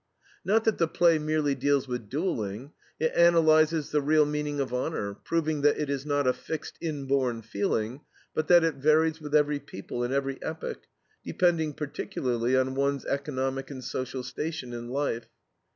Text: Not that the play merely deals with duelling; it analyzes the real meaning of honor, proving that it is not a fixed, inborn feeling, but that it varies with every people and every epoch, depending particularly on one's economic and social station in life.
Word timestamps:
Not 0.43 0.63
that 0.63 0.79
the 0.79 0.87
play 0.87 1.19
merely 1.19 1.53
deals 1.53 1.87
with 1.87 2.09
duelling; 2.09 2.71
it 2.99 3.11
analyzes 3.13 3.91
the 3.91 4.01
real 4.01 4.25
meaning 4.25 4.59
of 4.59 4.73
honor, 4.73 5.13
proving 5.13 5.61
that 5.61 5.77
it 5.77 5.91
is 5.91 6.07
not 6.07 6.25
a 6.25 6.33
fixed, 6.33 6.75
inborn 6.81 7.43
feeling, 7.43 8.01
but 8.33 8.47
that 8.47 8.63
it 8.63 8.73
varies 8.77 9.21
with 9.21 9.35
every 9.35 9.59
people 9.59 10.03
and 10.03 10.11
every 10.11 10.41
epoch, 10.41 10.87
depending 11.23 11.73
particularly 11.75 12.57
on 12.57 12.73
one's 12.73 13.05
economic 13.05 13.69
and 13.69 13.83
social 13.83 14.23
station 14.23 14.73
in 14.73 14.89
life. 14.89 15.25